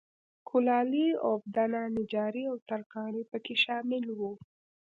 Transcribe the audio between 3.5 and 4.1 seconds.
شامل